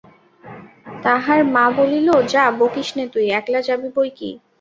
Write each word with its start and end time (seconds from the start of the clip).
তাহার 1.03 1.39
মা 1.53 1.65
বলিল, 1.77 2.07
যাঃ, 2.31 2.49
বকিস 2.59 2.89
নে 2.97 3.05
তুই, 3.13 3.25
একলা 3.39 3.59
যাবি 3.67 3.89
বই 3.95 4.09
কি? 4.17 4.29